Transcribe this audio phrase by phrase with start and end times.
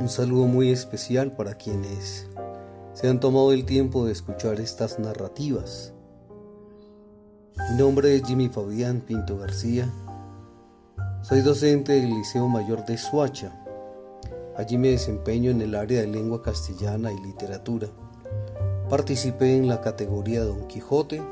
[0.00, 2.26] Un saludo muy especial para quienes
[2.92, 5.92] se han tomado el tiempo de escuchar estas narrativas.
[7.70, 9.88] Mi nombre es Jimmy Fabián Pinto García.
[11.22, 13.64] Soy docente del Liceo Mayor de Suacha.
[14.56, 17.86] Allí me desempeño en el área de lengua castellana y literatura.
[18.90, 21.22] Participé en la categoría Don Quijote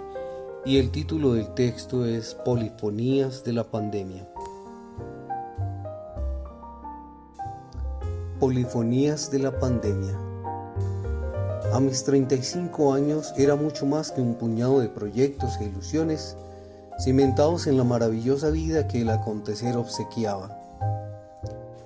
[0.64, 4.29] y el título del texto es Polifonías de la Pandemia.
[8.39, 10.15] Polifonías de la pandemia.
[11.73, 16.37] A mis 35 años era mucho más que un puñado de proyectos e ilusiones
[17.02, 20.55] cimentados en la maravillosa vida que el acontecer obsequiaba.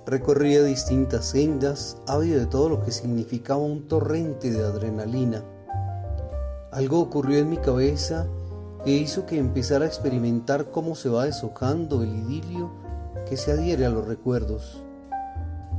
[0.05, 5.45] Recorría distintas sendas, ávido de todo lo que significaba un torrente de adrenalina.
[6.73, 8.27] Algo ocurrió en mi cabeza
[8.83, 12.71] que hizo que empezara a experimentar cómo se va deshojando el idilio
[13.29, 14.83] que se adhiere a los recuerdos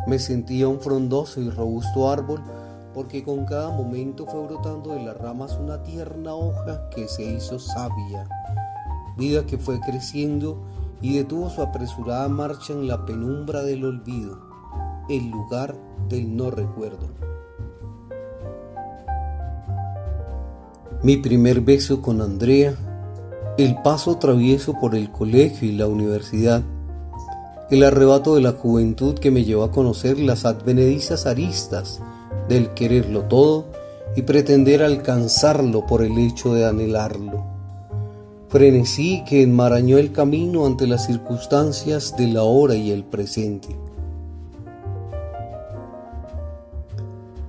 [0.07, 2.43] me sentía un frondoso y robusto árbol
[2.95, 7.59] porque con cada momento fue brotando de las ramas una tierna hoja que se hizo
[7.59, 8.29] sabia,
[9.17, 10.59] vida que fue creciendo
[11.01, 14.39] y detuvo su apresurada marcha en la penumbra del olvido,
[15.09, 15.75] el lugar
[16.09, 17.09] del no recuerdo.
[21.03, 22.77] Mi primer beso con Andrea,
[23.59, 26.63] el paso travieso por el colegio y la universidad,
[27.73, 32.01] el arrebato de la juventud que me llevó a conocer las advenedizas aristas
[32.47, 33.65] del quererlo todo
[34.15, 37.43] y pretender alcanzarlo por el hecho de anhelarlo.
[38.51, 43.75] Frenesí que enmarañó el camino ante las circunstancias de la hora y el presente.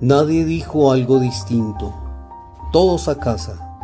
[0.00, 1.92] Nadie dijo algo distinto,
[2.72, 3.76] todos a casa.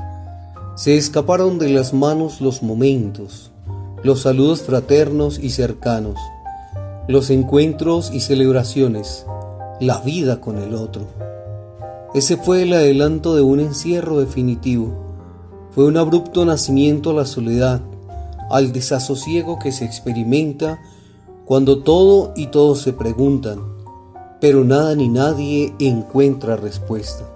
[0.75, 3.51] Se escaparon de las manos los momentos,
[4.03, 6.17] los saludos fraternos y cercanos,
[7.07, 9.27] los encuentros y celebraciones,
[9.79, 11.03] la vida con el otro.
[12.15, 14.93] Ese fue el adelanto de un encierro definitivo.
[15.75, 17.83] Fue un abrupto nacimiento a la soledad,
[18.51, 20.81] al desasosiego que se experimenta
[21.45, 23.61] cuando todo y todos se preguntan,
[24.41, 27.27] pero nada ni nadie encuentra respuesta.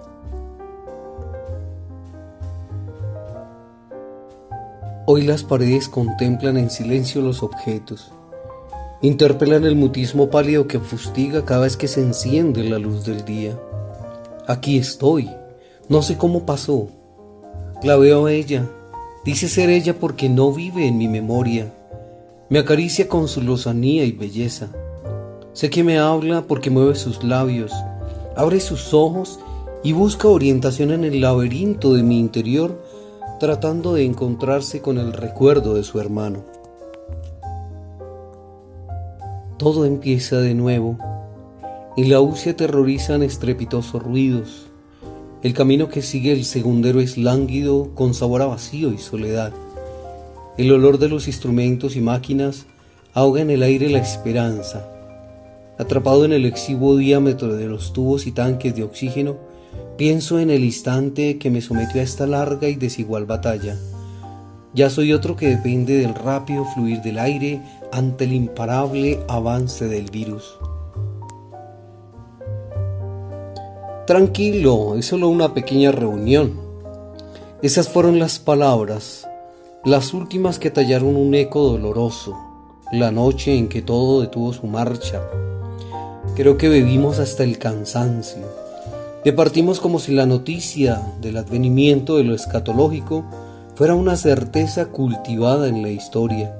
[5.07, 8.11] Hoy las paredes contemplan en silencio los objetos.
[9.03, 13.55] Interpelan el mutismo pálido que fustiga cada vez que se enciende la luz del día.
[14.47, 15.29] Aquí estoy.
[15.89, 16.87] No sé cómo pasó.
[17.83, 18.67] La veo a ella.
[19.23, 21.71] Dice ser ella porque no vive en mi memoria.
[22.49, 24.69] Me acaricia con su lozanía y belleza.
[25.53, 27.71] Sé que me habla porque mueve sus labios,
[28.35, 29.39] abre sus ojos
[29.83, 32.83] y busca orientación en el laberinto de mi interior
[33.45, 36.43] tratando de encontrarse con el recuerdo de su hermano.
[39.59, 40.97] Todo empieza de nuevo
[41.95, 44.65] y la UCI aterrorizan estrepitosos ruidos.
[45.43, 49.53] El camino que sigue el segundero es lánguido con sabor a vacío y soledad.
[50.57, 52.65] El olor de los instrumentos y máquinas
[53.13, 54.89] ahoga en el aire la esperanza.
[55.77, 59.37] Atrapado en el exiguo diámetro de los tubos y tanques de oxígeno,
[59.97, 63.77] Pienso en el instante que me sometió a esta larga y desigual batalla.
[64.73, 67.61] Ya soy otro que depende del rápido fluir del aire
[67.93, 70.57] ante el imparable avance del virus.
[74.05, 76.59] Tranquilo, es solo una pequeña reunión.
[77.61, 79.25] Esas fueron las palabras,
[79.85, 82.35] las últimas que tallaron un eco doloroso,
[82.91, 85.21] la noche en que todo detuvo su marcha.
[86.35, 88.64] Creo que bebimos hasta el cansancio
[89.25, 93.25] Departimos como si la noticia del advenimiento de lo escatológico
[93.73, 96.55] fuera una certeza cultivada en la historia.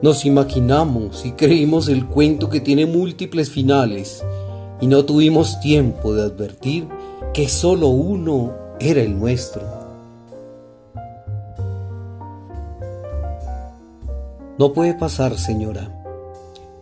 [0.00, 4.24] Nos imaginamos y creímos el cuento que tiene múltiples finales
[4.80, 6.86] y no tuvimos tiempo de advertir
[7.34, 9.62] que solo uno era el nuestro.
[14.60, 15.90] No puede pasar, señora.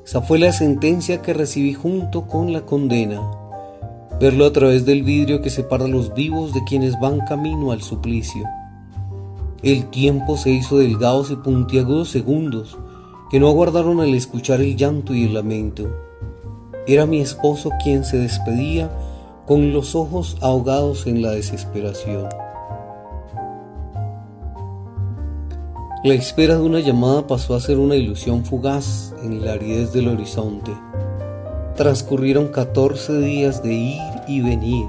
[0.04, 3.45] Esa fue la sentencia que recibí junto con la condena
[4.18, 7.82] verlo a través del vidrio que separa a los vivos de quienes van camino al
[7.82, 8.44] suplicio.
[9.62, 12.78] El tiempo se hizo delgados y puntiagudos segundos
[13.30, 15.90] que no aguardaron al escuchar el llanto y el lamento.
[16.86, 18.90] Era mi esposo quien se despedía
[19.46, 22.28] con los ojos ahogados en la desesperación.
[26.04, 30.08] La espera de una llamada pasó a ser una ilusión fugaz en la aridez del
[30.08, 30.70] horizonte.
[31.76, 34.87] Transcurrieron 14 días de ir y venir,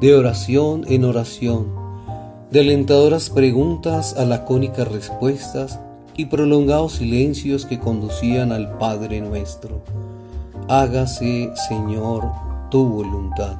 [0.00, 1.72] de oración en oración,
[2.50, 5.78] de alentadoras preguntas a lacónicas respuestas
[6.16, 9.82] y prolongados silencios que conducían al Padre nuestro,
[10.68, 12.24] hágase, Señor,
[12.72, 13.56] tu voluntad.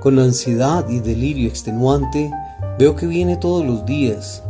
[0.00, 2.30] Con ansiedad y delirio extenuante,
[2.78, 4.42] veo que viene todos los días.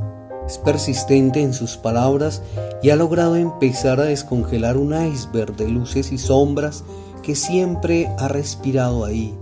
[0.49, 2.41] Es persistente en sus palabras
[2.83, 6.85] y ha logrado empezar a descongelar un iceberg de luces y sombras
[7.23, 9.35] que siempre ha respirado ahí.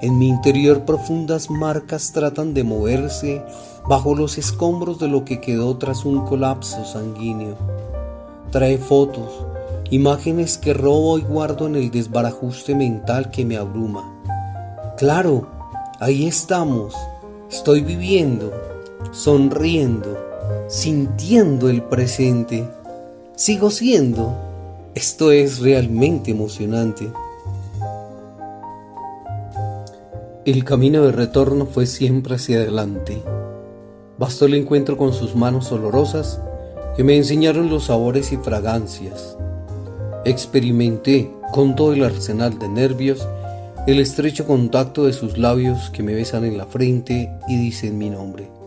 [0.00, 3.42] En mi interior profundas marcas tratan de moverse
[3.88, 7.56] bajo los escombros de lo que quedó tras un colapso sanguíneo.
[8.52, 9.44] Trae fotos,
[9.90, 14.14] imágenes que robo y guardo en el desbarajuste mental que me abruma.
[14.96, 15.48] Claro,
[15.98, 16.94] ahí estamos.
[17.50, 18.52] Estoy viviendo,
[19.12, 20.16] sonriendo,
[20.68, 22.68] sintiendo el presente.
[23.36, 24.34] Sigo siendo.
[24.94, 27.10] Esto es realmente emocionante.
[30.44, 33.22] El camino de retorno fue siempre hacia adelante.
[34.18, 36.40] Bastó el encuentro con sus manos olorosas
[36.96, 39.36] que me enseñaron los sabores y fragancias.
[40.24, 43.26] Experimenté con todo el arsenal de nervios
[43.86, 48.10] el estrecho contacto de sus labios que me besan en la frente y dicen mi
[48.10, 48.57] nombre.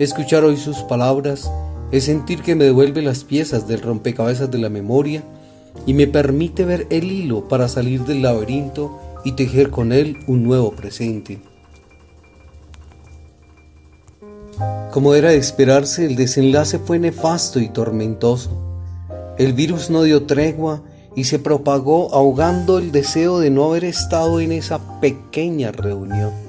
[0.00, 1.48] Escuchar hoy sus palabras
[1.92, 5.22] es sentir que me devuelve las piezas del rompecabezas de la memoria
[5.86, 10.42] y me permite ver el hilo para salir del laberinto y tejer con él un
[10.42, 11.38] nuevo presente.
[14.90, 18.50] Como era de esperarse, el desenlace fue nefasto y tormentoso.
[19.38, 20.82] El virus no dio tregua
[21.14, 26.43] y se propagó ahogando el deseo de no haber estado en esa pequeña reunión.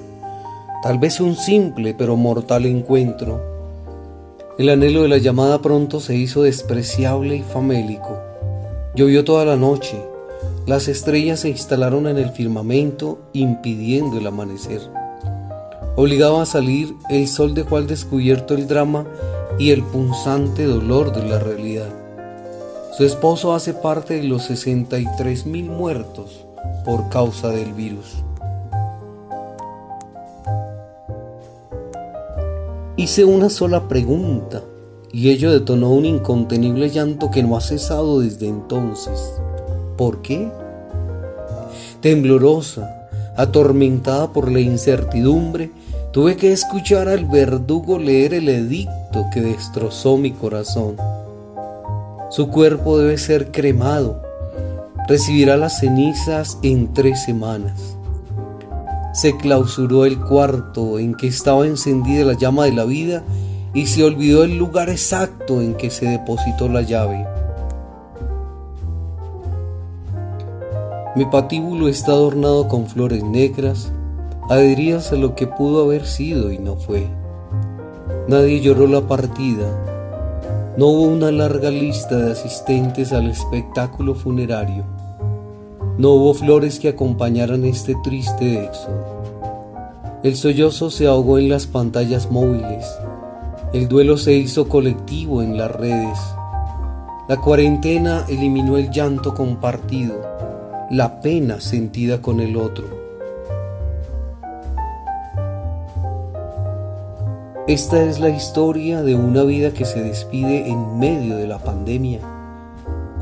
[0.86, 3.42] Tal vez un simple pero mortal encuentro.
[4.56, 8.20] El anhelo de la llamada pronto se hizo despreciable y famélico.
[8.94, 10.00] Llovió toda la noche.
[10.64, 14.80] Las estrellas se instalaron en el firmamento impidiendo el amanecer.
[15.96, 19.06] Obligado a salir, el sol dejó al descubierto el drama
[19.58, 21.88] y el punzante dolor de la realidad.
[22.96, 26.46] Su esposo hace parte de los 63 mil muertos
[26.84, 28.22] por causa del virus.
[33.06, 34.64] Hice una sola pregunta
[35.12, 39.32] y ello detonó un incontenible llanto que no ha cesado desde entonces.
[39.96, 40.50] ¿Por qué?
[42.00, 45.70] Temblorosa, atormentada por la incertidumbre,
[46.10, 50.96] tuve que escuchar al verdugo leer el edicto que destrozó mi corazón.
[52.30, 54.20] Su cuerpo debe ser cremado.
[55.06, 57.95] Recibirá las cenizas en tres semanas.
[59.16, 63.24] Se clausuró el cuarto en que estaba encendida la llama de la vida
[63.72, 67.26] y se olvidó el lugar exacto en que se depositó la llave.
[71.16, 73.90] Mi patíbulo está adornado con flores negras,
[74.50, 77.06] adheridas a lo que pudo haber sido y no fue.
[78.28, 79.66] Nadie lloró la partida,
[80.76, 84.84] no hubo una larga lista de asistentes al espectáculo funerario.
[85.98, 89.22] No hubo flores que acompañaran este triste éxodo.
[90.22, 92.86] El sollozo se ahogó en las pantallas móviles.
[93.72, 96.18] El duelo se hizo colectivo en las redes.
[97.28, 100.20] La cuarentena eliminó el llanto compartido,
[100.90, 102.84] la pena sentida con el otro.
[107.66, 112.20] Esta es la historia de una vida que se despide en medio de la pandemia,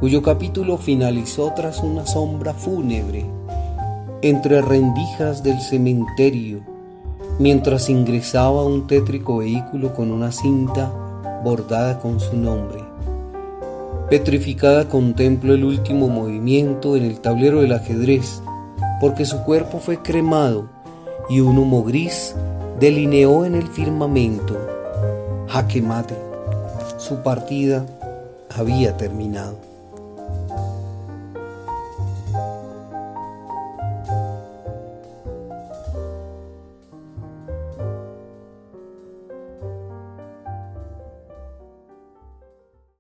[0.05, 3.25] cuyo capítulo finalizó tras una sombra fúnebre
[4.21, 6.61] entre rendijas del cementerio,
[7.39, 10.93] mientras ingresaba un tétrico vehículo con una cinta
[11.43, 12.85] bordada con su nombre.
[14.11, 18.43] Petrificada contemplo el último movimiento en el tablero del ajedrez,
[19.01, 20.69] porque su cuerpo fue cremado
[21.31, 22.37] y un humo gris
[22.79, 24.55] delineó en el firmamento
[25.49, 26.15] jaque mate.
[26.99, 27.87] Su partida
[28.55, 29.74] había terminado.